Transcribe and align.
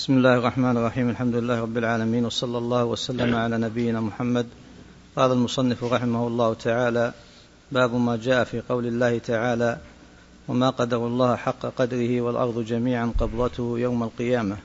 بسم 0.00 0.16
الله 0.16 0.36
الرحمن 0.36 0.76
الرحيم 0.76 1.10
الحمد 1.10 1.34
لله 1.34 1.60
رب 1.60 1.78
العالمين 1.78 2.24
وصلى 2.24 2.58
الله 2.58 2.84
وسلم 2.84 3.36
على 3.36 3.58
نبينا 3.58 4.00
محمد 4.00 4.46
قال 5.16 5.32
المصنف 5.32 5.84
رحمه 5.84 6.26
الله 6.26 6.54
تعالى 6.54 7.12
باب 7.72 7.94
ما 7.94 8.16
جاء 8.16 8.44
في 8.44 8.60
قول 8.60 8.86
الله 8.86 9.18
تعالى 9.18 9.78
وما 10.48 10.70
قدر 10.70 11.06
الله 11.06 11.36
حق 11.36 11.66
قدره 11.66 12.20
والارض 12.20 12.64
جميعا 12.64 13.12
قبضته 13.18 13.78
يوم 13.78 14.02
القيامه 14.02 14.56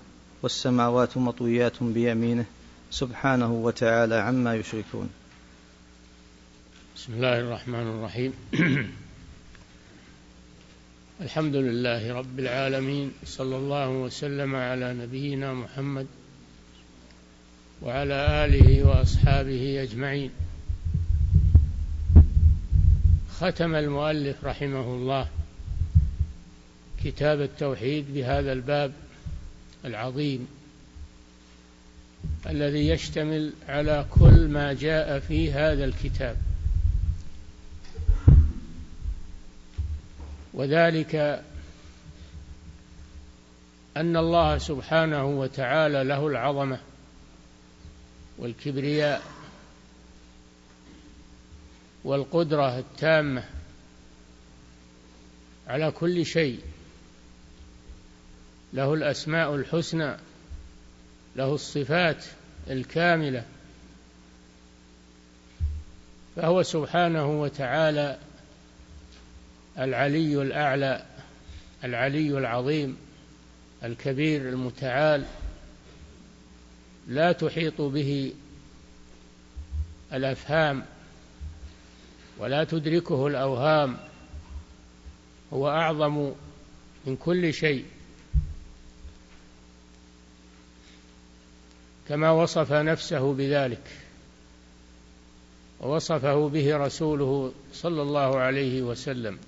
والسماوات 0.44 1.18
مطويات 1.18 1.84
بيمينه 1.84 2.46
سبحانه 2.92 3.52
وتعالى 3.52 4.16
عما 4.16 4.56
يشركون 4.56 5.10
بسم 6.96 7.14
الله 7.14 7.40
الرحمن 7.40 7.88
الرحيم 7.88 8.34
الحمد 11.22 11.56
لله 11.56 12.14
رب 12.14 12.40
العالمين 12.40 13.12
صلى 13.26 13.58
الله 13.58 13.90
وسلم 13.90 14.56
على 14.56 14.94
نبينا 14.94 15.54
محمد 15.54 16.08
وعلى 17.82 18.46
آله 18.46 18.84
وأصحابه 18.84 19.84
أجمعين. 19.84 20.30
ختم 23.40 23.76
المؤلف 23.76 24.46
رحمه 24.46 24.82
الله 24.82 25.28
كتاب 27.04 27.42
التوحيد 27.42 28.14
بهذا 28.14 28.54
الباب 28.54 28.92
العظيم 29.86 30.48
الذي 32.50 32.88
يشتمل 32.88 33.54
على 33.68 34.06
كل 34.10 34.48
ما 34.48 34.74
جاء 34.74 35.20
في 35.20 35.52
هذا 35.52 35.86
الكتاب. 35.86 36.38
وذلك 40.56 41.16
أن 43.98 44.18
الله 44.18 44.58
سبحانه 44.58 45.26
وتعالى 45.26 46.04
له 46.04 46.28
العظمة 46.28 46.80
والكبرياء 48.38 49.22
والقدرة 52.04 52.80
التامة 52.80 53.44
على 55.68 55.92
كل 55.92 56.26
شيء. 56.26 56.60
له 58.74 58.94
الأسماء 58.94 59.56
الحسنى 59.56 60.18
له 61.36 61.54
الصفات 61.54 62.26
الكاملة. 62.70 63.46
فهو 66.36 66.64
سبحانه 66.64 67.42
وتعالى 67.42 68.18
العلي 69.80 70.42
الأعلى 70.42 71.06
العلي 71.84 72.38
العظيم 72.38 72.98
الكبير 73.84 74.50
المتعال 74.50 75.26
لا 77.08 77.32
تحيط 77.32 77.82
به 77.82 78.34
الأفهام 80.14 80.86
ولا 82.38 82.64
تدركه 82.64 83.28
الأوهام 83.28 83.98
هو 85.54 85.70
أعظم 85.70 86.32
من 87.06 87.16
كل 87.16 87.54
شيء. 87.54 87.86
كما 92.10 92.32
وصف 92.32 92.72
نفسه 92.72 93.34
بذلك 93.34 93.84
ووصفه 95.80 96.50
به 96.50 96.78
رسوله 96.78 97.54
صلى 97.74 98.02
الله 98.02 98.40
عليه 98.40 98.82
وسلم. 98.82 99.40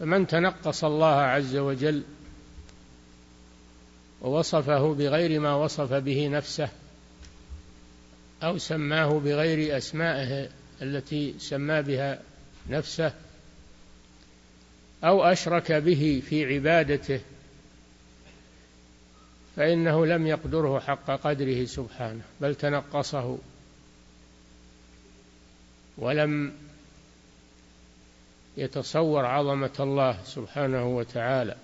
فمن 0.00 0.26
تنقص 0.26 0.84
الله 0.84 1.14
عز 1.14 1.56
وجل 1.56 2.02
ووصفه 4.20 4.94
بغير 4.94 5.40
ما 5.40 5.54
وصف 5.54 5.92
به 5.92 6.28
نفسه 6.28 6.68
أو 8.42 8.58
سماه 8.58 9.18
بغير 9.18 9.76
أسمائه 9.76 10.48
التي 10.82 11.34
سمى 11.38 11.82
بها 11.82 12.22
نفسه 12.70 13.12
أو 15.04 15.24
أشرك 15.24 15.72
به 15.72 16.22
في 16.28 16.54
عبادته 16.54 17.20
فإنه 19.56 20.06
لم 20.06 20.26
يقدره 20.26 20.80
حق 20.80 21.10
قدره 21.10 21.64
سبحانه 21.64 22.22
بل 22.40 22.54
تنقصه 22.54 23.38
ولم 25.98 26.52
يتصور 28.58 29.26
عظمة 29.26 29.76
الله 29.80 30.18
سبحانه 30.24 30.86
وتعالى. 30.96 31.56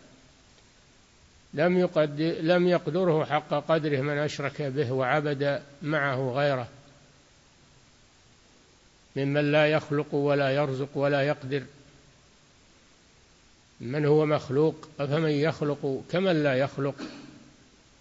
لم 1.54 1.78
يقدر 1.78 2.34
لم 2.40 2.68
يقدره 2.68 3.24
حق 3.24 3.48
قدره 3.48 4.00
من 4.00 4.18
أشرك 4.18 4.62
به 4.62 4.92
وعبد 4.92 5.62
معه 5.82 6.30
غيره. 6.30 6.68
ممن 9.16 9.52
لا 9.52 9.66
يخلق 9.66 10.14
ولا 10.14 10.50
يرزق 10.50 10.88
ولا 10.94 11.22
يقدر. 11.22 11.62
من 13.80 14.06
هو 14.06 14.26
مخلوق؟ 14.26 14.88
أفمن 15.00 15.30
يخلق؟ 15.30 16.02
كمن 16.10 16.42
لا 16.42 16.54
يخلق؟ 16.54 16.94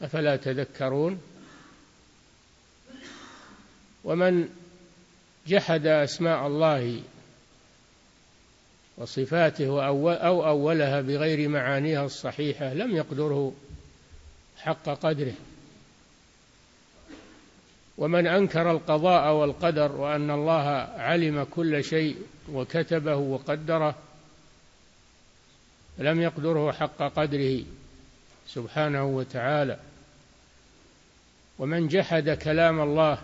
أفلا 0.02 0.36
تذكرون؟ 0.36 1.22
ومن 4.03 4.50
جحد 5.48 5.86
أسماء 5.86 6.48
الله 6.48 7.02
وصفاته 8.98 9.88
أو 9.88 10.48
أولها 10.48 11.02
بغير 11.02 11.50
معانيها 11.50 12.06
الصحيحة 12.06 12.74
لم 12.74 12.96
يقدره 12.96 13.54
حق 14.58 14.90
قدره. 14.90 15.34
ومن 17.98 18.28
أنكر 18.28 18.72
القضاء 18.72 19.34
والقدر 19.34 19.92
وأن 19.92 20.32
الله 20.32 20.68
علم 20.98 21.44
كل 21.44 21.84
شيء 21.84 22.18
وكتبه 22.52 23.16
وقدره 23.16 23.96
لم 25.98 26.22
يقدره 26.22 26.72
حق 26.72 26.98
قدره 26.98 27.64
سبحانه 28.48 29.06
وتعالى. 29.06 29.80
ومن 31.59 31.88
جحد 31.88 32.30
كلام 32.30 32.82
الله 32.82 33.18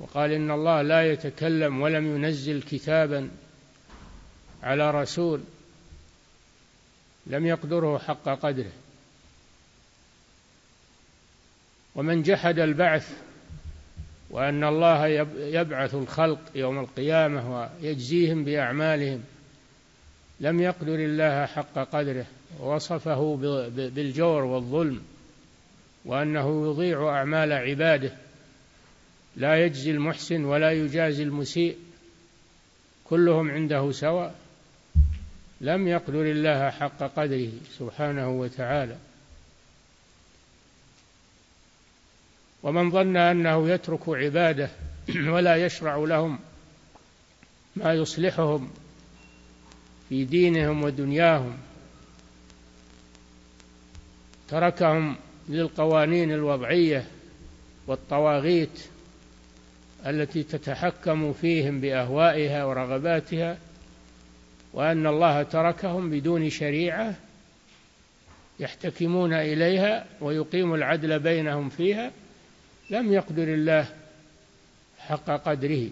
وقال 0.00 0.32
إن 0.32 0.50
الله 0.50 0.82
لا 0.82 1.12
يتكلم 1.12 1.82
ولم 1.82 2.16
ينزل 2.16 2.62
كتابا 2.62 3.30
على 4.66 4.90
رسول 4.90 5.40
لم 7.26 7.46
يقدره 7.46 7.98
حق 7.98 8.28
قدره. 8.28 8.72
ومن 11.94 12.22
جحد 12.22 12.58
البعث 12.58 13.22
وأن 14.30 14.64
الله 14.64 15.06
يبعث 15.38 15.94
الخلق 15.94 16.40
يوم 16.54 16.78
القيامة 16.78 17.68
ويجزيهم 17.82 18.44
بأعمالهم 18.44 19.24
لم 20.40 20.60
يقدر 20.60 20.94
الله 20.94 21.46
حق 21.46 21.78
قدره. 21.78 22.26
ووصفه 22.60 23.36
بالجور 23.94 24.44
والظلم 24.44 25.02
وأنه 26.04 26.70
يضيع 26.70 27.08
أعمال 27.08 27.52
عباده. 27.52 28.16
لا 29.36 29.64
يجزي 29.64 29.90
المحسن 29.90 30.44
ولا 30.44 30.72
يجازي 30.72 31.22
المسيء. 31.22 31.76
كلهم 33.04 33.50
عنده 33.50 33.92
سواء. 33.92 34.45
لم 35.60 35.88
يقدر 35.88 36.22
الله 36.22 36.70
حق 36.70 36.98
قدره 36.98 37.50
سبحانه 37.78 38.28
وتعالى. 38.30 38.96
ومن 42.62 42.90
ظن 42.90 43.16
أنه 43.16 43.68
يترك 43.68 44.08
عباده 44.08 44.70
ولا 45.34 45.56
يشرع 45.56 45.96
لهم 45.96 46.38
ما 47.76 47.94
يصلحهم 47.94 48.70
في 50.08 50.24
دينهم 50.24 50.84
ودنياهم 50.84 51.56
تركهم 54.48 55.16
للقوانين 55.48 56.32
الوضعية 56.32 57.06
والطواغيت 57.86 58.84
التي 60.06 60.42
تتحكم 60.42 61.32
فيهم 61.32 61.80
بأهوائها 61.80 62.64
ورغباتها 62.64 63.58
وأن 64.76 65.06
الله 65.06 65.42
تركهم 65.42 66.10
بدون 66.10 66.50
شريعة 66.50 67.14
يحتكمون 68.60 69.32
إليها 69.32 70.06
ويقيم 70.20 70.74
العدل 70.74 71.18
بينهم 71.18 71.68
فيها 71.68 72.12
لم 72.90 73.12
يقدر 73.12 73.54
الله 73.54 73.88
حق 74.98 75.30
قدره. 75.30 75.88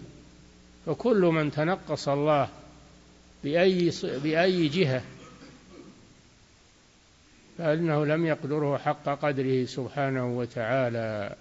فكل 0.85 1.21
من 1.21 1.51
تنقص 1.51 2.09
الله 2.09 2.49
بأي 3.43 3.91
بأي 4.03 4.67
جهة 4.67 5.03
فإنه 7.57 8.05
لم 8.05 8.25
يقدره 8.25 8.77
حق 8.77 9.09
قدره 9.09 9.65
سبحانه 9.65 10.37
وتعالى. 10.37 11.35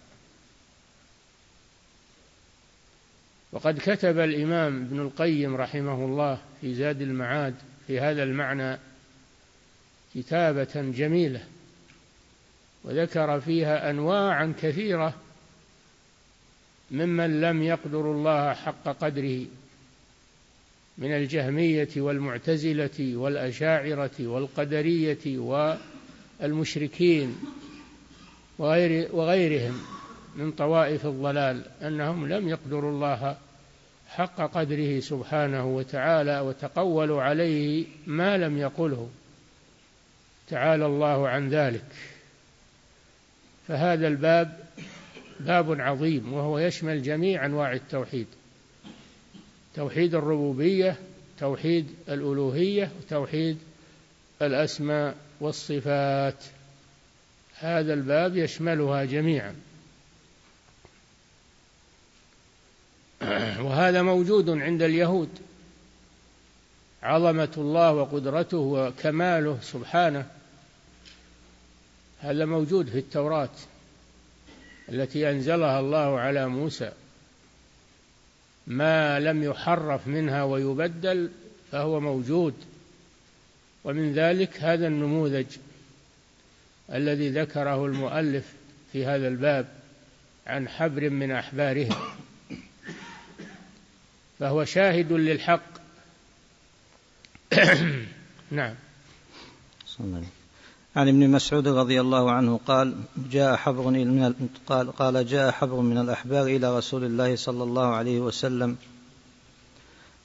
وقد 3.53 3.79
كتب 3.79 4.19
الإمام 4.19 4.83
ابن 4.83 5.01
القيم 5.01 5.57
رحمه 5.57 6.05
الله 6.05 6.39
في 6.65 6.75
زاد 6.75 7.03
المعاد 7.03 7.55
في 7.87 8.01
هذا 8.01 8.23
المعنى 8.23 8.79
كتابة 10.15 10.71
جميلة 10.75 11.45
وذكر 12.85 13.41
فيها 13.41 13.91
أنواعا 13.91 14.55
كثيرة 14.63 15.15
ممن 16.91 17.41
لم 17.41 17.63
يقدروا 17.63 18.15
الله 18.15 18.53
حق 18.53 18.83
قدره 18.85 19.47
من 20.99 21.13
الجهمية 21.13 21.89
والمعتزلة 21.97 23.17
والأشاعرة 23.17 24.27
والقدرية 24.27 25.39
والمشركين 26.41 27.37
وغير 28.59 29.09
وغيرهم 29.13 29.81
من 30.37 30.53
طوائف 30.53 31.07
الضلال 31.07 31.63
أنهم 31.83 32.27
لم 32.27 32.49
يقدروا 32.49 32.91
الله 32.91 33.37
حق 34.17 34.41
قدره 34.55 35.01
سبحانه 35.01 35.67
وتعالى 35.67 36.41
وتقولوا 36.41 37.23
عليه 37.23 37.85
ما 38.07 38.37
لم 38.37 38.59
يقله. 38.59 39.11
تعالى 40.49 40.87
الله 40.87 41.29
عن 41.29 41.49
ذلك. 41.49 41.85
فهذا 43.69 44.09
الباب 44.09 44.59
باب 45.41 45.81
عظيم 45.81 46.33
وهو 46.33 46.59
يشمل 46.59 47.03
جميع 47.03 47.47
أنواع 47.47 47.73
التوحيد. 47.73 48.27
توحيد 49.75 50.15
الربوبية 50.15 50.97
توحيد 51.41 51.87
الألوهية 52.09 52.91
وتوحيد 52.99 53.59
الأسماء 54.43 55.17
والصفات. 55.41 56.45
هذا 57.59 57.95
الباب 57.95 58.37
يشملها 58.37 59.05
جميعا. 59.05 59.55
وهذا 63.75 64.03
موجود 64.03 64.51
عند 64.51 64.83
اليهود. 64.83 65.29
عظمة 67.03 67.49
الله 67.57 67.93
وقدرته 67.93 68.57
وكماله 68.57 69.59
سبحانه. 69.63 70.27
هذا 72.21 72.45
موجود 72.45 72.89
في 72.89 72.99
التوراة 72.99 73.49
التي 74.89 75.31
أنزلها 75.31 75.81
الله 75.81 76.21
على 76.21 76.49
موسى. 76.49 76.93
ما 78.67 79.21
لم 79.21 79.43
يحرف 79.43 80.07
منها 80.07 80.43
ويبدل 80.43 81.31
فهو 81.73 82.01
موجود. 82.01 82.55
ومن 83.85 84.13
ذلك 84.13 84.61
هذا 84.61 84.87
النموذج 84.87 85.47
الذي 86.93 87.31
ذكره 87.31 87.87
المؤلف 87.87 88.53
في 88.93 89.07
هذا 89.07 89.29
الباب 89.29 89.67
عن 90.47 90.69
حبر 90.69 91.11
من 91.11 91.31
أحبارهم. 91.31 92.24
فهو 94.39 94.65
شاهد 94.65 95.13
للحق. 95.13 95.63
نعم. 98.51 98.75
عن 100.97 101.09
ابن 101.09 101.31
مسعود 101.31 101.69
رضي 101.69 102.01
الله 102.01 102.31
عنه 102.33 102.61
قال 102.67 102.95
جاء 103.31 103.57
حبر 103.57 103.91
من 103.91 104.49
قال 104.67 104.93
قال 104.93 105.27
جاء 105.27 105.51
حبر 105.51 105.81
من 105.81 105.99
الأحبار 105.99 106.47
إلى 106.47 106.79
رسول 106.79 107.05
الله 107.05 107.37
صلى 107.37 107.63
الله 107.63 107.87
عليه 107.87 108.21
وسلم 108.21 108.77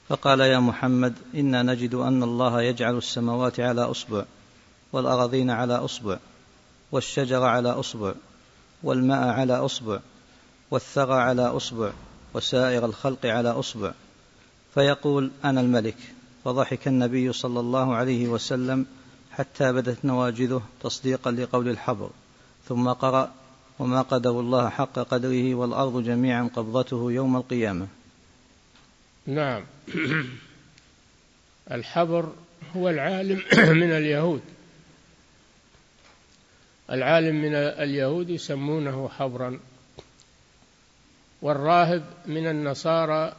فقال 0.09 0.39
يا 0.39 0.59
محمد 0.59 1.13
إنا 1.35 1.63
نجد 1.63 1.95
أن 1.95 2.23
الله 2.23 2.61
يجعل 2.61 2.97
السماوات 2.97 3.59
على 3.59 3.81
أصبع 3.81 4.25
والأراضين 4.93 5.49
على 5.49 5.75
أصبع 5.75 6.17
والشجر 6.91 7.43
على 7.43 7.69
أصبع 7.69 8.13
والماء 8.83 9.27
على 9.27 9.53
أصبع 9.53 9.99
والثرى 10.71 11.21
على 11.21 11.41
أصبع 11.41 11.91
وسائر 12.33 12.85
الخلق 12.85 13.25
على 13.25 13.49
أصبع. 13.49 13.93
فيقول 14.73 15.31
أنا 15.45 15.61
الملك. 15.61 15.97
فضحك 16.45 16.87
النبي 16.87 17.33
صلى 17.33 17.59
الله 17.59 17.95
عليه 17.95 18.27
وسلم 18.27 18.85
حتى 19.31 19.73
بدت 19.73 20.05
نواجذه 20.05 20.61
تصديقا 20.83 21.31
لقول 21.31 21.69
الحبر. 21.69 22.09
ثم 22.67 22.89
قرأ 22.89 23.31
وما 23.79 24.01
قدر 24.01 24.39
الله 24.39 24.69
حق 24.69 24.99
قدره 24.99 25.55
والأرض 25.55 26.03
جميعا 26.03 26.49
قبضته 26.55 27.11
يوم 27.11 27.37
القيامة. 27.37 27.87
نعم. 29.25 29.63
الحبر 31.71 32.33
هو 32.75 32.89
العالم 32.89 33.41
من 33.81 33.91
اليهود. 33.91 34.41
العالم 36.91 37.35
من 37.35 37.55
اليهود 37.55 38.29
يسمونه 38.29 39.09
حبرا. 39.09 39.59
والراهب 41.41 42.03
من 42.25 42.47
النصارى 42.47 43.35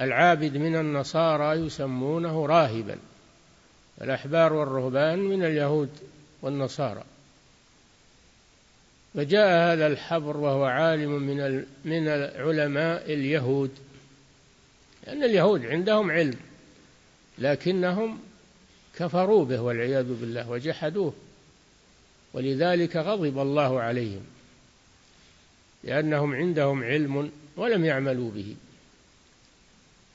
العابد 0.00 0.56
من 0.56 0.76
النصارى 0.76 1.66
يسمونه 1.66 2.46
راهبا. 2.46 2.96
الأحبار 4.02 4.52
والرهبان 4.52 5.18
من 5.18 5.44
اليهود 5.44 5.90
والنصارى. 6.42 7.04
فجاء 9.14 9.72
هذا 9.72 9.86
الحبر 9.86 10.36
وهو 10.36 10.64
عالم 10.64 11.22
من 11.22 11.64
من 11.84 12.08
علماء 12.36 13.12
اليهود. 13.12 13.70
لأن 15.06 15.24
اليهود 15.24 15.66
عندهم 15.66 16.10
علم 16.10 16.36
لكنهم 17.38 18.18
كفروا 18.96 19.44
به 19.44 19.60
والعياذ 19.60 20.20
بالله 20.20 20.50
وجحدوه. 20.50 21.12
ولذلك 22.32 22.96
غضب 22.96 23.38
الله 23.38 23.80
عليهم. 23.80 24.33
لأنهم 25.84 26.34
عندهم 26.34 26.84
علم 26.84 27.30
ولم 27.56 27.84
يعملوا 27.84 28.30
به. 28.30 28.56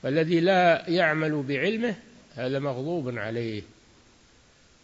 فالذي 0.02 0.40
لا 0.40 0.90
يعمل 0.90 1.42
بعلمه 1.42 1.94
هذا 2.34 2.58
مغضوب 2.58 3.18
عليه. 3.18 3.62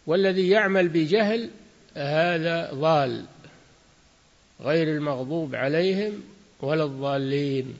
والذي 0.06 0.48
يعمل 0.48 0.88
بجهل 0.88 1.50
هذا 1.96 2.70
ضال. 2.74 3.24
غير 4.60 4.88
المغضوب 4.88 5.54
عليهم 5.54 6.22
ولا 6.60 6.84
الضالين. 6.84 7.76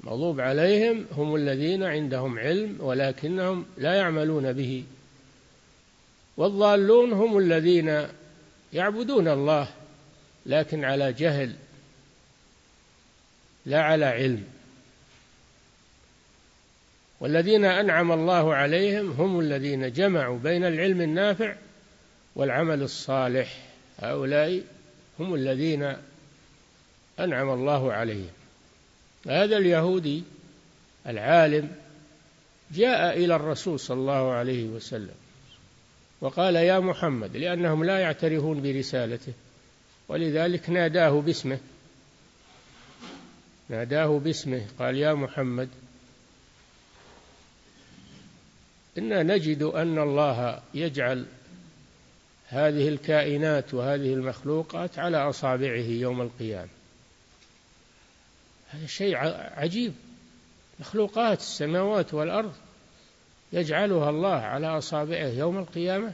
مغضوب 0.00 0.40
عليهم 0.40 1.06
هم 1.12 1.34
الذين 1.34 1.82
عندهم 1.82 2.38
علم 2.38 2.76
ولكنهم 2.80 3.66
لا 3.78 3.94
يعملون 3.94 4.52
به. 4.52 4.84
والضالون 6.36 7.12
هم 7.12 7.38
الذين 7.38 8.06
يعبدون 8.72 9.28
الله 9.28 9.68
لكن 10.46 10.84
على 10.84 11.12
جهل. 11.12 11.54
لا 13.66 13.82
على 13.82 14.04
علم. 14.04 14.44
والذين 17.20 17.64
أنعم 17.64 18.12
الله 18.12 18.54
عليهم 18.54 19.10
هم 19.10 19.40
الذين 19.40 19.92
جمعوا 19.92 20.38
بين 20.38 20.64
العلم 20.64 21.00
النافع 21.00 21.54
والعمل 22.36 22.82
الصالح. 22.82 23.58
هؤلاء 23.98 24.62
هم 25.20 25.34
الذين 25.34 25.96
أنعم 27.20 27.50
الله 27.50 27.92
عليهم. 27.92 28.30
هذا 29.26 29.56
اليهودي 29.56 30.22
العالم 31.06 31.70
جاء 32.70 33.16
إلى 33.16 33.36
الرسول 33.36 33.80
صلى 33.80 33.96
الله 33.96 34.32
عليه 34.32 34.64
وسلم 34.64 35.14
وقال 36.20 36.56
يا 36.56 36.78
محمد 36.78 37.36
لأنهم 37.36 37.84
لا 37.84 37.98
يعترفون 37.98 38.62
برسالته 38.62 39.32
ولذلك 40.08 40.70
ناداه 40.70 41.10
باسمه. 41.10 41.58
ناداه 43.68 44.18
باسمه 44.18 44.66
قال 44.78 44.96
يا 44.96 45.14
محمد 45.14 45.68
إنا 48.98 49.22
نجد 49.22 49.62
أن 49.62 49.98
الله 49.98 50.60
يجعل 50.74 51.26
هذه 52.48 52.88
الكائنات 52.88 53.74
وهذه 53.74 54.14
المخلوقات 54.14 54.98
على 54.98 55.16
أصابعه 55.16 55.86
يوم 55.86 56.20
القيامة. 56.22 56.68
هذا 58.70 58.86
شيء 58.86 59.16
عجيب. 59.56 59.92
مخلوقات 60.80 61.38
السماوات 61.38 62.14
والأرض 62.14 62.52
يجعلها 63.52 64.10
الله 64.10 64.34
على 64.34 64.66
أصابعه 64.66 65.26
يوم 65.26 65.58
القيامة. 65.58 66.12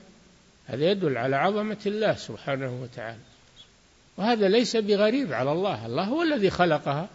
هذا 0.67 0.91
يدل 0.91 1.19
على 1.19 1.37
عظمة 1.37 1.79
الله 1.87 2.15
سبحانه 2.15 2.83
وتعالى. 2.83 3.21
وهذا 4.17 4.49
ليس 4.49 4.77
بغريب 4.77 5.33
على 5.33 5.53
الله. 5.53 5.87
الله 5.87 6.05
هو 6.05 6.23
الذي 6.23 6.51
خلقها. 6.51 7.09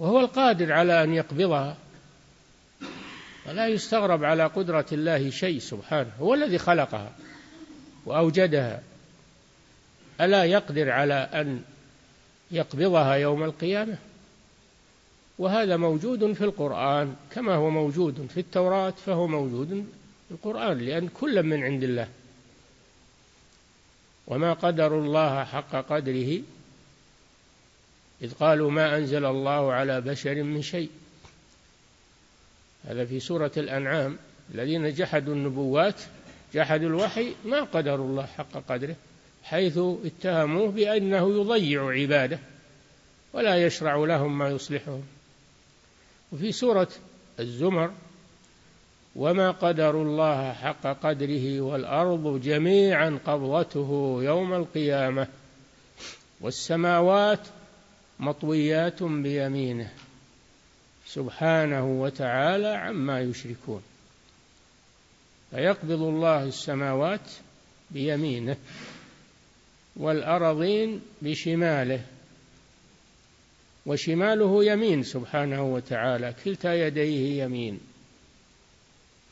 وهو 0.00 0.20
القادر 0.20 0.72
على 0.72 1.04
أن 1.04 1.14
يقبضها. 1.14 1.76
فلا 3.44 3.68
يستغرب 3.68 4.24
على 4.24 4.46
قدرة 4.46 4.86
الله 4.92 5.30
شيء 5.30 5.58
سبحانه 5.58 6.10
هو 6.20 6.34
الذي 6.34 6.58
خلقها 6.58 7.12
وأوجدها. 8.06 8.82
ألا 10.20 10.44
يقدر 10.44 10.90
على 10.90 11.14
أن 11.14 11.62
يقبضها 12.50 13.14
يوم 13.14 13.42
القيامة؟ 13.44 13.98
وهذا 15.38 15.76
موجود 15.76 16.32
في 16.32 16.44
القرآن 16.44 17.16
كما 17.30 17.54
هو 17.54 17.70
موجود 17.70 18.26
في 18.34 18.40
التوراة 18.40 18.90
فهو 18.90 19.26
موجود 19.26 19.86
في 20.28 20.34
القرآن 20.34 20.78
لأن 20.78 21.08
كل 21.08 21.42
من 21.42 21.62
عند 21.62 21.82
الله. 21.82 22.08
وما 24.26 24.52
قدر 24.52 24.98
الله 24.98 25.44
حق 25.44 25.76
قدره 25.76 26.40
إذ 28.22 28.32
قالوا 28.34 28.70
ما 28.70 28.96
أنزل 28.96 29.24
الله 29.24 29.72
على 29.72 30.00
بشر 30.00 30.42
من 30.42 30.62
شيء. 30.62 30.90
هذا 32.84 33.04
في 33.04 33.20
سورة 33.20 33.52
الأنعام. 33.56 34.18
الذين 34.54 34.92
جحدوا 34.92 35.34
النبوات 35.34 36.00
جحدوا 36.54 36.88
الوحي 36.88 37.34
ما 37.44 37.60
قدروا 37.60 38.06
الله 38.06 38.26
حق 38.26 38.52
قدره 38.68 38.96
حيث 39.44 39.78
اتهموه 40.04 40.70
بأنه 40.70 41.40
يضيع 41.40 41.90
عباده 41.90 42.38
ولا 43.32 43.66
يشرع 43.66 43.96
لهم 43.96 44.38
ما 44.38 44.48
يصلحهم. 44.48 45.02
وفي 46.32 46.52
سورة 46.52 46.88
الزمر 47.40 47.90
وما 49.16 49.50
قدروا 49.50 50.04
الله 50.04 50.52
حق 50.52 50.86
قدره 50.86 51.60
والأرض 51.60 52.40
جميعا 52.40 53.18
قبضته 53.26 54.18
يوم 54.22 54.54
القيامة 54.54 55.26
والسماوات 56.40 57.40
مطويات 58.20 59.02
بيمينه 59.02 59.90
سبحانه 61.06 62.00
وتعالى 62.02 62.68
عما 62.68 63.20
يشركون. 63.20 63.82
فيقبض 65.50 66.02
الله 66.02 66.42
السماوات 66.44 67.30
بيمينه 67.90 68.56
والأرضين 69.96 71.00
بشماله 71.22 72.00
وشماله 73.86 74.64
يمين 74.64 75.02
سبحانه 75.02 75.62
وتعالى 75.62 76.34
كلتا 76.44 76.74
يديه 76.74 77.44
يمين. 77.44 77.80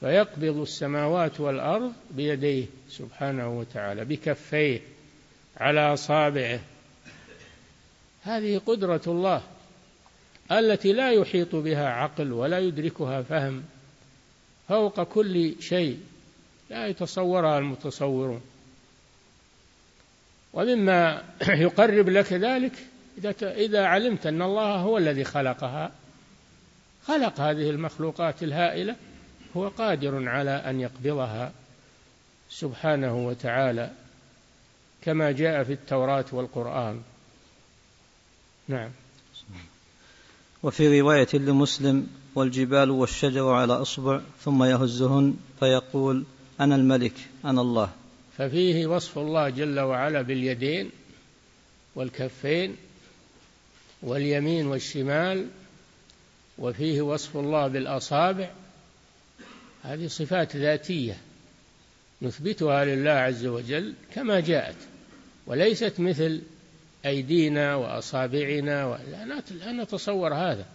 فيقبض 0.00 0.57
السماوات 0.61 1.40
والأرض 1.40 1.92
بيديه 2.11 2.66
سبحانه 2.88 3.59
وتعالى 3.59 4.04
بكفيه 4.04 4.80
على 5.57 5.92
أصابعه 5.92 6.61
هذه 8.28 8.58
قدرة 8.66 9.02
الله 9.06 9.42
التي 10.52 10.92
لا 10.92 11.12
يحيط 11.12 11.54
بها 11.54 11.88
عقل 11.88 12.32
ولا 12.32 12.58
يدركها 12.58 13.23
فهم 13.23 13.64
فوق 14.68 15.02
كل 15.02 15.62
شيء 15.62 16.00
لا 16.70 16.87
يتصورها 16.87 17.58
المتصورون. 17.58 18.40
ومما 20.52 21.23
يقرب 21.66 22.08
لك 22.08 22.32
ذلك 22.32 22.73
إذا 23.42 23.87
علمت 23.87 24.26
أن 24.26 24.42
الله 24.42 24.76
هو 24.76 24.99
الذي 24.99 25.25
خلقها 25.25 25.92
خلق 27.04 27.40
هذه 27.40 27.70
المخلوقات 27.70 28.42
الهائلة 28.42 28.97
هو 29.56 29.68
قادر 29.68 30.28
على 30.28 30.50
أن 30.50 30.80
يقبضها 30.80 31.52
سبحانه 32.50 33.26
وتعالى 33.26 33.90
كما 35.02 35.32
جاء 35.32 35.64
في 35.64 35.73
التوراة 35.73 36.25
والقرآن. 36.32 37.02
نعم. 38.68 38.90
وفي 40.62 41.00
رواية 41.00 41.28
لمسلم 41.34 42.06
والجبال 42.34 42.90
والشجر 42.90 43.48
على 43.48 43.72
أصبع 43.72 44.20
ثم 44.44 44.64
يهزهن 44.64 45.37
فيقول 45.60 46.25
أنا 46.60 46.76
الملك 46.76 47.12
أنا 47.44 47.60
الله. 47.60 47.90
ففيه 48.38 48.87
وصف 48.87 49.18
الله 49.18 49.48
جل 49.48 49.80
وعلا 49.80 50.22
باليدين 50.22 50.90
والكفين 51.94 52.76
واليمين 54.02 54.66
والشمال 54.66 55.46
وفيه 56.58 57.00
وصف 57.00 57.37
الله 57.37 57.68
بالأصابع. 57.68 58.50
هذه 59.82 60.06
صفات 60.06 60.56
ذاتية 60.56 61.16
نثبتها 62.22 62.84
لله 62.84 63.10
عز 63.10 63.46
وجل 63.46 63.94
كما 64.14 64.40
جاءت 64.40 64.76
وليست 65.46 66.00
مثل 66.00 66.40
أيدينا 67.08 67.74
وأصابعنا 67.74 68.98
لا 69.50 69.72
نتصور 69.72 70.34
هذا. 70.34 70.66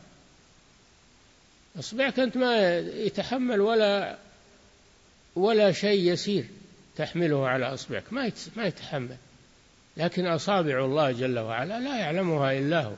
إصبعك 1.79 2.19
أنت 2.19 2.37
ما 2.37 2.79
يتحمل 2.79 3.61
ولا 3.61 4.17
ولا 5.35 5.71
شيء 5.71 6.11
يسير 6.11 6.45
تحمله 6.95 7.47
على 7.47 7.73
إصبعك. 7.73 8.03
ما 8.11 8.31
ما 8.55 8.65
يتحمل. 8.65 9.15
لكن 9.97 10.25
أصابع 10.25 10.85
الله 10.85 11.11
جل 11.11 11.39
وعلا 11.39 11.79
لا 11.79 11.99
يعلمها 11.99 12.51
إلا 12.51 12.81
هو. 12.81 12.95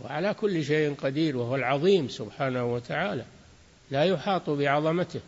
وعلى 0.00 0.34
كل 0.34 0.64
شيء 0.64 0.94
قدير 0.94 1.36
وهو 1.36 1.54
العظيم 1.54 2.08
سبحانه 2.08 2.74
وتعالى. 2.74 3.24
لا 3.90 4.04
يحاط 4.04 4.50
بعظمته 4.50 5.20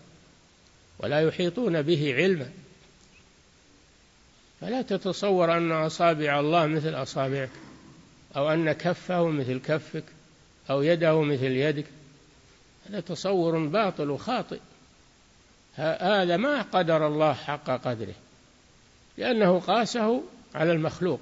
ولا 0.98 1.20
يحيطون 1.20 1.82
به 1.82 2.14
علما. 2.14 2.50
فلا 4.60 4.82
تتصور 4.82 5.56
أن 5.56 5.72
أصابع 5.72 6.40
الله 6.40 6.66
مثل 6.66 7.02
أصابعك 7.02 7.50
أو 8.36 8.50
أن 8.50 8.72
كفه 8.72 9.28
مثل 9.28 9.60
كفك 9.60 10.04
أو 10.70 10.82
يده 10.82 11.22
مثل 11.22 11.44
يدك. 11.44 11.86
هذا 12.88 13.00
تصور 13.00 13.66
باطل 13.66 14.10
وخاطئ. 14.10 14.58
هذا 15.74 16.36
ما 16.36 16.62
قدر 16.62 17.06
الله 17.06 17.32
حق 17.32 17.70
قدره 17.70 18.14
لأنه 19.18 19.60
قاسه 19.60 20.22
على 20.54 20.72
المخلوق 20.72 21.20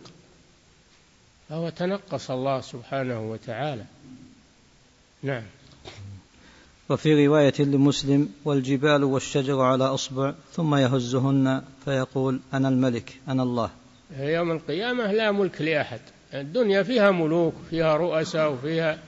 فهو 1.48 1.68
تنقص 1.68 2.30
الله 2.30 2.60
سبحانه 2.60 3.20
وتعالى. 3.30 3.84
نعم. 5.22 5.42
وفي 6.88 7.26
رواية 7.26 7.54
لمسلم 7.58 8.28
والجبال 8.44 9.04
والشجر 9.04 9.60
على 9.60 9.84
أصبع 9.84 10.34
ثم 10.52 10.74
يهزهن 10.74 11.62
فيقول 11.84 12.40
أنا 12.52 12.68
الملك 12.68 13.20
أنا 13.28 13.42
الله. 13.42 13.70
يوم 14.18 14.50
القيامة 14.50 15.12
لا 15.12 15.32
ملك 15.32 15.62
لأحد. 15.62 16.00
الدنيا 16.34 16.82
فيها 16.82 17.10
ملوك 17.10 17.54
فيها 17.70 17.96
رؤساء 17.96 18.52
وفيها 18.52 18.98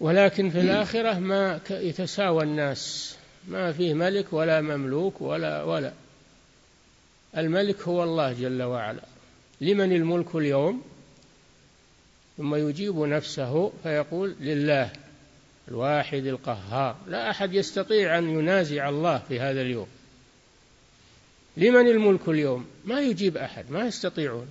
ولكن 0.00 0.50
في 0.50 0.60
الآخرة 0.60 1.18
ما 1.18 1.60
يتساوى 1.70 2.44
الناس. 2.44 3.16
ما 3.48 3.72
فيه 3.72 3.94
ملك 3.94 4.32
ولا 4.32 4.60
مملوك 4.60 5.20
ولا 5.20 5.62
ولا. 5.62 5.92
الملك 7.36 7.82
هو 7.82 8.02
الله 8.02 8.32
جل 8.32 8.62
وعلا. 8.62 9.02
لمن 9.60 9.92
الملك 9.92 10.34
اليوم؟ 10.34 10.82
ثم 12.36 12.54
يجيب 12.54 12.98
نفسه 12.98 13.72
فيقول 13.82 14.34
لله. 14.40 14.90
الواحد 15.68 16.26
القهار. 16.26 16.96
لا 17.06 17.30
أحد 17.30 17.54
يستطيع 17.54 18.18
أن 18.18 18.30
ينازع 18.30 18.88
الله 18.88 19.18
في 19.18 19.40
هذا 19.40 19.60
اليوم. 19.60 19.86
لمن 21.56 21.88
الملك 21.88 22.28
اليوم؟ 22.28 22.66
ما 22.84 23.00
يجيب 23.00 23.36
أحد 23.36 23.70
ما 23.70 23.86
يستطيعون. 23.86 24.48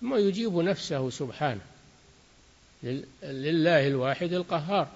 ثم 0.00 0.14
يجيب 0.14 0.56
نفسه 0.56 1.10
سبحانه. 1.10 1.60
لله 3.22 3.86
الواحد 3.86 4.32
القهار. 4.32 4.88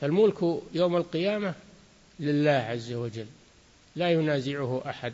فالملك 0.00 0.42
يوم 0.74 0.96
القيامة 0.96 1.54
لله 2.20 2.50
عز 2.50 2.92
وجل. 2.92 3.26
لا 3.96 4.10
ينازعه 4.10 4.82
أحد 4.86 5.12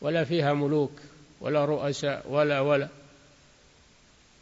ولا 0.00 0.24
فيها 0.24 0.52
ملوك 0.52 0.92
ولا 1.40 1.64
رؤساء 1.64 2.26
ولا 2.28 2.60
ولا. 2.60 2.88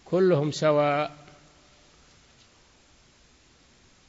كلهم 0.05 0.51
سواء 0.53 1.26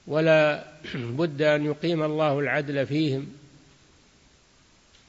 ولا 0.08 0.68
بد 0.96 1.42
أن 1.42 1.66
يقيم 1.66 2.04
الله 2.04 2.40
العدل 2.40 2.88
فيهم 2.88 3.28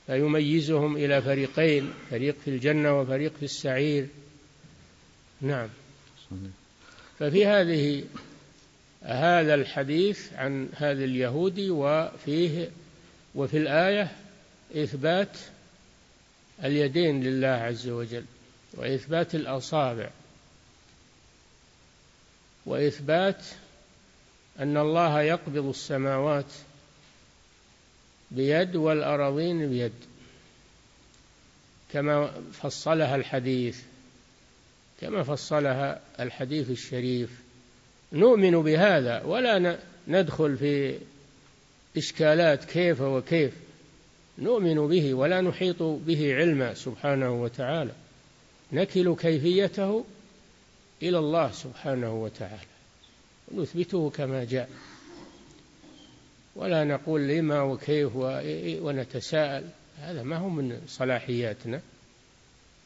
فيميزهم 0.06 0.96
إلى 0.96 1.22
فريقين 1.22 1.92
فريق 2.10 2.36
في 2.44 2.50
الجنة 2.50 3.00
وفريق 3.00 3.32
في 3.36 3.42
السعير. 3.44 4.06
نعم. 5.40 5.68
ففي 7.18 7.46
هذه 7.46 8.04
هذا 9.02 9.54
الحديث 9.54 10.32
عن 10.32 10.68
هذا 10.76 11.04
اليهودي 11.04 11.70
وفيه 11.70 12.70
وفي 13.34 13.56
الآية 13.56 14.12
إثبات 14.76 15.38
اليدين 16.64 17.22
لله 17.24 17.48
عز 17.48 17.88
وجل 17.88 18.24
وإثبات 18.74 19.34
الأصابع 19.34 20.10
وإثبات 22.66 23.44
أن 24.58 24.76
الله 24.76 25.22
يقبض 25.22 25.68
السماوات 25.68 26.52
بيد 28.30 28.76
والأراضين 28.76 29.68
بيد 29.68 29.92
كما 31.92 32.30
فصلها 32.52 33.16
الحديث 33.16 33.80
كما 35.00 35.22
فصلها 35.22 36.00
الحديث 36.20 36.70
الشريف. 36.70 37.30
نؤمن 38.12 38.62
بهذا 38.62 39.22
ولا 39.22 39.78
ندخل 40.08 40.56
في 40.56 40.98
إشكالات 41.96 42.64
كيف 42.64 43.00
وكيف. 43.00 43.52
نؤمن 44.38 44.88
به 44.88 45.14
ولا 45.14 45.40
نحيط 45.40 45.82
به 45.82 46.34
علما 46.34 46.74
سبحانه 46.74 47.42
وتعالى. 47.42 47.92
نكل 48.72 49.16
كيفيته 49.16 50.04
إلى 51.02 51.18
الله 51.18 51.52
سبحانه 51.52 52.22
وتعالى. 52.22 52.77
نثبته 53.54 54.10
كما 54.10 54.44
جاء. 54.44 54.70
ولا 56.56 56.84
نقول 56.84 57.28
لما 57.28 57.62
وكيف 57.62 58.12
ونتساءل. 58.82 59.64
هذا 59.98 60.22
ما 60.22 60.36
هو 60.36 60.48
من 60.48 60.80
صلاحياتنا. 60.86 61.80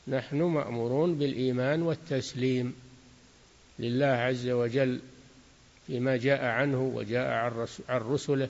نحن 0.09 0.43
مأمورون 0.43 1.15
بالإيمان 1.15 1.83
والتسليم 1.83 2.75
لله 3.79 4.07
عز 4.07 4.49
وجل 4.49 5.01
فيما 5.87 6.17
جاء 6.17 6.45
عنه 6.45 6.83
وجاء 6.83 7.29
عن 7.89 8.01
رسله. 8.01 8.49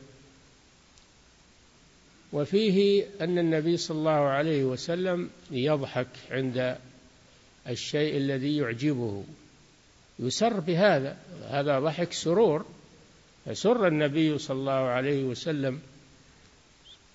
وفيه 2.33 3.07
أن 3.21 3.39
النبي 3.39 3.77
صلى 3.77 3.99
الله 3.99 4.11
عليه 4.11 4.65
وسلم 4.65 5.31
يضحك 5.51 6.09
عند 6.31 6.77
الشيء 7.69 8.17
الذي 8.17 8.57
يعجبه. 8.57 9.25
يسر 10.19 10.61
بهذا. 10.61 11.17
هذا 11.49 11.81
ضحك 11.81 12.13
سرور. 12.13 12.65
فسر 13.47 13.87
النبي 13.87 14.39
صلى 14.39 14.57
الله 14.57 14.73
عليه 14.73 15.25
وسلم 15.25 15.81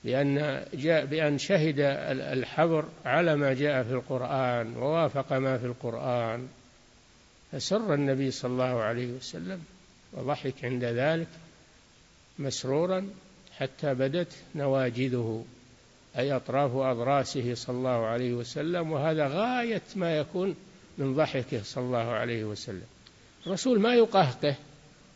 بأن 0.03 0.65
جاء 0.73 1.05
بأن 1.05 1.37
شهد 1.37 1.75
الحبر 2.09 2.85
على 3.05 3.35
ما 3.35 3.53
جاء 3.53 3.83
في 3.83 3.91
القرآن 3.91 4.77
ووافق 4.77 5.33
ما 5.33 5.57
في 5.57 5.65
القرآن. 5.65 6.47
فسر 7.51 7.93
النبي 7.93 8.31
صلى 8.31 8.51
الله 8.51 8.81
عليه 8.81 9.07
وسلم 9.07 9.63
وضحك 10.13 10.65
عند 10.65 10.83
ذلك 10.83 11.27
مسرورا 12.39 13.09
حتى 13.57 13.93
بدت 13.93 14.33
نواجذه 14.55 15.45
أي 16.17 16.35
أطراف 16.35 16.75
أضراسه 16.75 17.53
صلى 17.53 17.77
الله 17.77 18.05
عليه 18.05 18.33
وسلم. 18.33 18.91
وهذا 18.91 19.27
غاية 19.27 19.81
ما 19.95 20.17
يكون 20.17 20.55
من 20.97 21.15
ضحكه 21.15 21.63
صلى 21.63 21.83
الله 21.83 22.11
عليه 22.11 22.43
وسلم. 22.43 22.87
الرسول 23.47 23.79
ما 23.79 23.93
يقهقه 23.93 24.55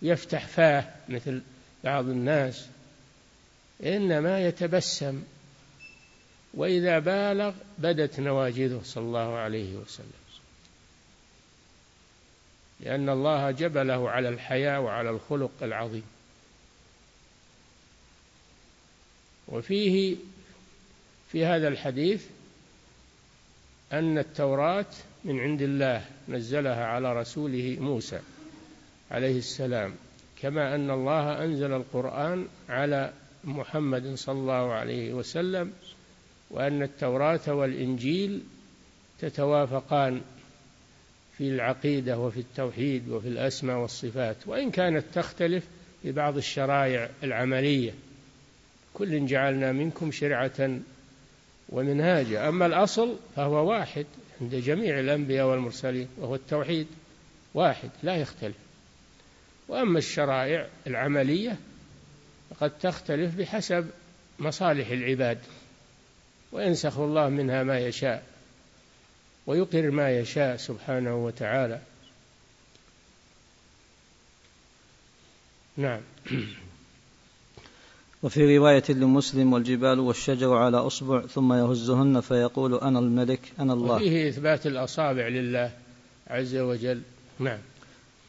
يفتح 0.01 0.47
فاه 0.47 0.93
مثل 1.09 1.41
بعض 1.83 2.05
الناس 2.09 2.67
إنما 3.83 4.47
يتبسم 4.47 5.23
وإذا 6.53 6.99
بالغ 6.99 7.53
بدت 7.77 8.19
نواجذه 8.19 8.81
صلى 8.83 9.03
الله 9.03 9.37
عليه 9.37 9.75
وسلم. 9.75 10.21
لأن 12.79 13.09
الله 13.09 13.51
جبله 13.51 14.09
على 14.09 14.29
الحياة 14.29 14.79
وعلى 14.79 15.09
الخلق 15.09 15.51
العظيم. 15.61 16.05
وفيه 19.47 20.15
في 21.31 21.45
هذا 21.45 21.67
الحديث 21.67 22.25
أن 23.93 24.17
التوراة 24.17 24.85
من 25.23 25.39
عند 25.39 25.61
الله 25.61 26.05
نزلها 26.29 26.85
على 26.85 27.19
رسوله 27.19 27.77
موسى 27.79 28.19
عليه 29.11 29.37
السلام 29.37 29.93
كما 30.41 30.75
أن 30.75 30.91
الله 30.91 31.43
أنزل 31.43 31.73
القرآن 31.73 32.47
على 32.69 33.13
محمد 33.43 34.15
صلى 34.15 34.39
الله 34.39 34.73
عليه 34.73 35.13
وسلم 35.13 35.73
وأن 36.49 36.83
التوراة 36.83 37.53
والإنجيل 37.53 38.41
تتوافقان 39.19 40.21
في 41.37 41.47
العقيدة 41.49 42.19
وفي 42.19 42.39
التوحيد 42.39 43.09
وفي 43.09 43.27
الأسماء 43.27 43.77
والصفات 43.77 44.37
وإن 44.45 44.71
كانت 44.71 45.05
تختلف 45.13 45.63
في 46.01 46.11
بعض 46.11 46.37
الشرائع 46.37 47.09
العملية. 47.23 47.93
كل 48.93 49.25
جعلنا 49.25 49.71
منكم 49.71 50.11
شرعة 50.11 50.79
ومنهاجا 51.69 52.49
أما 52.49 52.65
الأصل 52.65 53.15
فهو 53.35 53.69
واحد. 53.69 54.05
عند 54.41 54.55
جميع 54.55 54.99
الأنبياء 54.99 55.45
والمرسلين 55.45 56.07
وهو 56.17 56.35
التوحيد. 56.35 56.87
واحد 57.53 57.89
لا 58.03 58.15
يختلف. 58.15 58.55
وأما 59.67 59.97
الشرائع 59.97 60.67
العملية 60.87 61.57
فقد 62.49 62.79
تختلف 62.79 63.35
بحسب 63.35 63.89
مصالح 64.39 64.87
العباد. 64.87 65.39
وينسخ 66.51 66.99
الله 66.99 67.29
منها 67.29 67.63
ما 67.63 67.79
يشاء 67.79 68.23
ويقر 69.47 69.91
ما 69.91 70.19
يشاء 70.19 70.57
سبحانه 70.57 71.15
وتعالى. 71.15 71.81
نعم. 75.77 76.01
وفي 78.23 78.57
رواية 78.57 78.83
لمسلم 78.89 79.53
والجبال 79.53 79.99
والشجر 79.99 80.53
على 80.53 80.77
أصبع 80.77 81.21
ثم 81.21 81.53
يهزهن 81.53 82.21
فيقول 82.21 82.75
أنا 82.75 82.99
الملك 82.99 83.39
أنا 83.59 83.73
الله. 83.73 83.95
وفيه 83.95 84.29
إثبات 84.29 84.67
الأصابع 84.67 85.27
لله 85.27 85.71
عز 86.27 86.55
وجل. 86.55 87.01
نعم. 87.39 87.59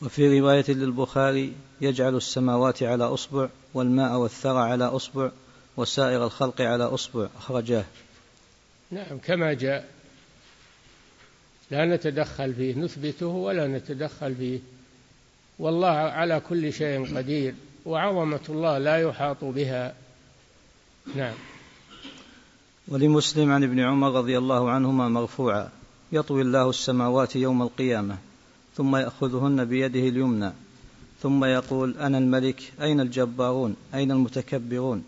وفي 0.03 0.41
رواية 0.41 0.65
للبخاري 0.69 1.53
يجعل 1.81 2.17
السماوات 2.17 2.83
على 2.83 3.05
أصبع 3.05 3.49
والماء 3.75 4.19
والثرى 4.19 4.59
على 4.59 4.85
أصبع 4.85 5.31
وسائر 5.77 6.25
الخلق 6.25 6.61
على 6.61 6.85
أصبع. 6.85 7.29
أخرجاه. 7.37 7.85
نعم 8.91 9.19
كما 9.19 9.53
جاء. 9.53 9.89
لا 11.71 11.97
نتدخل 11.97 12.55
فيه 12.55 12.75
نثبته 12.75 13.27
ولا 13.27 13.67
نتدخل 13.67 14.35
فيه. 14.35 14.59
والله 15.59 15.89
على 15.89 16.41
كل 16.49 16.73
شيء 16.73 17.17
قدير. 17.17 17.55
وعظمة 17.87 18.41
الله 18.49 18.79
لا 18.79 18.97
يحاط 18.97 19.45
بها. 19.45 19.95
نعم. 21.17 21.35
ولمسلم 22.89 23.51
عن 23.51 23.65
ابن 23.65 23.81
عمر 23.81 24.13
رضي 24.13 24.39
الله 24.39 24.71
عنهما 24.71 25.09
مرفوعا 25.09 25.69
يطوي 26.13 26.43
الله 26.43 26.71
السماوات 26.71 27.37
يوم 27.37 27.63
القيامة 27.63 28.17
ثم 28.77 28.97
يأخذهن 28.97 29.65
بيده 29.65 30.01
اليمنى 30.01 30.53
ثم 31.23 31.45
يقول 31.45 31.95
أنا 31.99 32.19
الملك 32.19 32.73
أين 32.81 33.01
الجبارون؟ 33.01 33.77
أين 33.95 34.11
المتكبرون؟ 34.11 35.05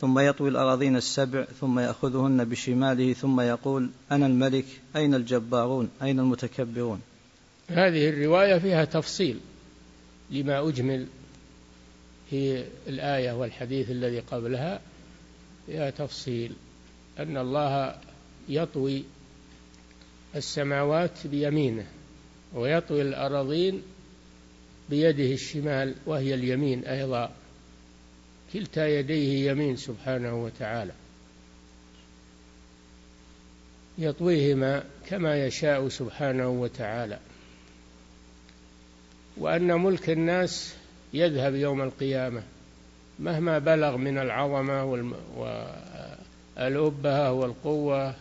ثم 0.00 0.18
يطوي 0.18 0.48
الأراضين 0.48 0.96
السبع 0.96 1.44
ثم 1.60 1.78
يأخذهن 1.78 2.44
بشماله 2.44 3.12
ثم 3.12 3.40
يقول 3.40 3.90
أنا 4.12 4.26
الملك 4.26 4.64
أين 4.96 5.14
الجبارون؟ 5.14 5.88
أين 6.02 6.20
المتكبرون؟ 6.20 7.00
هذه 7.68 8.08
الرواية 8.08 8.58
فيها 8.58 8.84
تفصيل 8.84 9.40
لما 10.30 10.68
أجمل 10.68 11.06
في 12.30 12.64
الآية 12.86 13.32
والحديث 13.32 13.90
الذي 13.90 14.20
قبلها 14.20 14.80
فيها 15.66 15.90
تفصيل 15.90 16.52
أن 17.18 17.36
الله 17.36 17.98
يطوي 18.48 19.04
السماوات 20.36 21.26
بيمينه 21.26 21.86
ويطوي 22.54 23.02
الأراضين 23.02 23.82
بيده 24.90 25.32
الشمال 25.32 25.94
وهي 26.06 26.34
اليمين 26.34 26.84
أيضا 26.84 27.32
كلتا 28.52 28.88
يديه 28.88 29.50
يمين 29.50 29.76
سبحانه 29.76 30.44
وتعالى. 30.44 30.92
يطويهما 33.98 34.84
كما 35.06 35.46
يشاء 35.46 35.88
سبحانه 35.88 36.48
وتعالى. 36.48 37.18
وأن 39.36 39.72
ملك 39.72 40.10
الناس 40.10 40.74
يذهب 41.16 41.54
يوم 41.54 41.82
القيامة 41.82 42.42
مهما 43.18 43.58
بلغ 43.58 43.96
من 43.96 44.18
العظمة 44.18 44.84
والأبهة 46.56 47.32
والقوة 47.32 48.14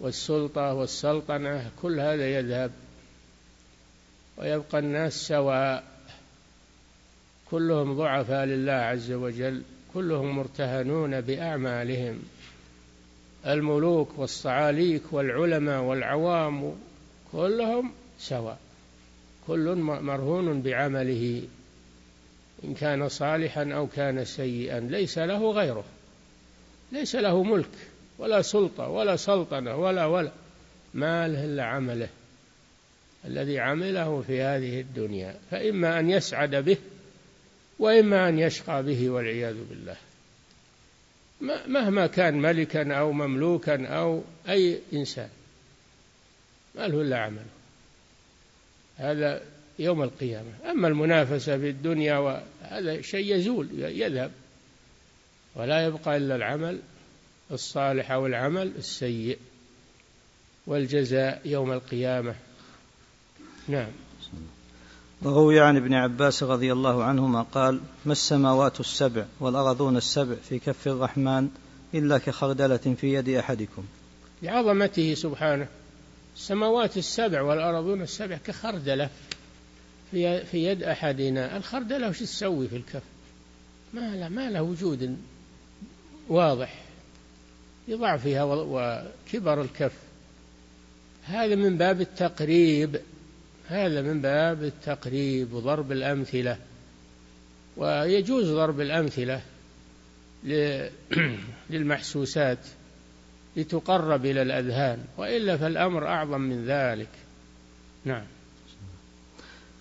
والسلطة 0.00 0.74
والسلطنة 0.74 1.70
كل 1.82 2.00
هذا 2.00 2.38
يذهب. 2.38 2.70
ويبقى 4.36 4.78
الناس 4.78 5.14
سواء 5.14 5.84
كلهم 7.50 7.96
ضعفاء 7.96 8.44
لله 8.44 8.72
عز 8.72 9.12
وجل 9.12 9.62
كلهم 9.94 10.36
مرتهنون 10.36 11.20
بأعمالهم. 11.20 12.22
الملوك 13.46 14.18
والصعاليك 14.18 15.02
والعلماء 15.12 15.82
والعوام 15.82 16.74
كلهم 17.32 17.90
سواء 18.18 18.58
كل 19.46 19.74
مرهون 19.76 20.62
بعمله. 20.62 21.42
إن 22.66 22.74
كان 22.74 23.08
صالحا 23.08 23.72
أو 23.72 23.86
كان 23.86 24.24
سيئا 24.24 24.80
ليس 24.80 25.18
له 25.18 25.50
غيره. 25.50 25.84
ليس 26.92 27.16
له 27.16 27.42
ملك 27.42 27.70
ولا 28.18 28.42
سلطة 28.42 28.88
ولا 28.88 29.16
سلطنة 29.16 29.76
ولا 29.76 30.06
ولا. 30.06 30.30
ما 30.94 31.28
له 31.28 31.44
إلا 31.44 31.64
عمله. 31.64 32.08
الذي 33.24 33.58
عمله 33.58 34.24
في 34.26 34.42
هذه 34.42 34.80
الدنيا. 34.80 35.34
فإما 35.50 36.00
أن 36.00 36.10
يسعد 36.10 36.54
به 36.54 36.76
وإما 37.78 38.28
أن 38.28 38.38
يشقى 38.38 38.82
به 38.82 39.10
والعياذ 39.10 39.56
بالله. 39.70 39.96
مهما 41.66 42.06
كان 42.06 42.40
ملكا 42.40 42.94
أو 42.94 43.12
مملوكا 43.12 43.86
أو 43.86 44.22
أي 44.48 44.78
إنسان. 44.92 45.28
ما 46.74 46.88
له 46.88 47.02
إلا 47.02 47.18
عمله. 47.18 47.46
هذا 48.96 49.42
يوم 49.78 50.02
القيامة. 50.02 50.50
أما 50.70 50.88
المنافسة 50.88 51.58
في 51.58 51.70
الدنيا 51.70 52.18
وهذا 52.18 53.02
شيء 53.02 53.36
يزول 53.36 53.68
يذهب. 53.78 54.30
ولا 55.54 55.86
يبقى 55.86 56.16
إلا 56.16 56.36
العمل 56.36 56.78
الصالح 57.50 58.10
أو 58.10 58.26
العمل 58.26 58.72
السيء. 58.78 59.38
والجزاء 60.66 61.40
يوم 61.44 61.72
القيامة. 61.72 62.34
نعم. 63.68 63.90
وروي 65.22 65.60
عن 65.60 65.76
ابن 65.76 65.94
عباس 65.94 66.42
رضي 66.42 66.72
الله 66.72 67.04
عنهما 67.04 67.42
قال 67.42 67.80
ما 68.04 68.12
السماوات 68.12 68.80
السبع 68.80 69.24
والأرضون 69.40 69.96
السبع 69.96 70.34
في 70.48 70.58
كف 70.58 70.88
الرحمن 70.88 71.48
إلا 71.94 72.18
كخردلة 72.18 72.76
في 72.76 73.14
يد 73.14 73.28
أحدكم؟ 73.28 73.84
لعظمته 74.42 75.14
سبحانه. 75.14 75.68
السماوات 76.36 76.96
السبع 76.96 77.42
والأرضون 77.42 78.02
السبع 78.02 78.36
كخردلة. 78.36 79.10
في 80.10 80.44
في 80.44 80.64
يد 80.64 80.82
أحدنا. 80.82 81.56
الخردلة 81.56 82.08
وش 82.08 82.20
تسوي 82.20 82.68
في 82.68 82.76
الكف؟ 82.76 83.02
ما 83.94 84.16
له 84.16 84.28
ما 84.28 84.50
له 84.50 84.62
وجود 84.62 85.16
واضح. 86.28 86.82
لضعفها 87.88 88.44
وكبر 88.44 89.60
الكف. 89.60 89.92
هذا 91.24 91.54
من 91.54 91.76
باب 91.76 92.00
التقريب. 92.00 93.00
هذا 93.68 94.02
من 94.02 94.20
باب 94.20 94.62
التقريب 94.62 95.52
وضرب 95.52 95.92
الأمثلة. 95.92 96.58
ويجوز 97.76 98.50
ضرب 98.50 98.80
الأمثلة 98.80 99.42
للمحسوسات 101.70 102.58
لتقرب 103.56 104.26
إلى 104.26 104.42
الأذهان. 104.42 105.04
وإلا 105.16 105.56
فالأمر 105.56 106.06
أعظم 106.06 106.40
من 106.40 106.66
ذلك. 106.66 107.08
نعم. 108.04 108.26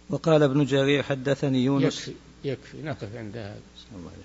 وقال 0.09 0.43
ابن 0.43 0.65
جرير 0.65 1.03
حدثني 1.03 1.63
يونس. 1.63 1.83
يكفي 1.83 2.13
يكفي 2.43 2.81
نقف 2.81 3.15
عند 3.15 3.37
هذا. 3.37 3.59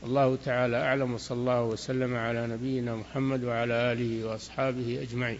الله 0.05 0.37
تعالى 0.45 0.77
أعلم 0.77 1.15
وصلى 1.15 1.39
الله 1.39 1.65
وسلم 1.65 2.17
على 2.17 2.47
نبينا 2.47 2.97
محمد 2.97 3.45
وعلى 3.45 3.93
آله 3.93 4.25
وأصحابه 4.25 5.03
أجمعين. 5.03 5.39